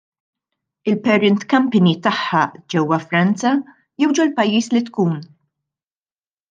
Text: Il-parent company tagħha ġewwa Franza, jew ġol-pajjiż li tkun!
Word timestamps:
Il-parent 0.91 1.43
company 1.53 1.93
tagħha 2.07 2.41
ġewwa 2.75 3.01
Franza, 3.05 3.55
jew 4.05 4.13
ġol-pajjiż 4.21 4.75
li 4.77 4.87
tkun! 4.89 5.17